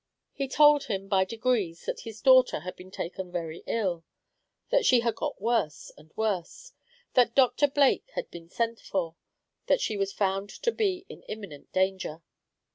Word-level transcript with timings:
He 0.33 0.47
told 0.47 0.85
him 0.85 1.07
by 1.07 1.25
degrees 1.25 1.85
that 1.85 1.99
his 1.99 2.21
daughter 2.23 2.61
had 2.61 2.75
been 2.75 2.89
taken 2.89 3.31
very 3.31 3.61
ill 3.67 4.03
that 4.71 4.83
she 4.83 5.01
had 5.01 5.13
got 5.13 5.39
worse 5.39 5.91
and 5.95 6.11
worse 6.15 6.73
that 7.13 7.35
Doctor 7.35 7.67
Blake 7.67 8.09
had 8.15 8.27
been 8.31 8.49
sent 8.49 8.79
for 8.79 9.15
that 9.67 9.79
she 9.79 9.95
was 9.97 10.11
found 10.11 10.49
to 10.63 10.71
be 10.71 11.05
in 11.07 11.21
imminent 11.27 11.71
danger. 11.71 12.23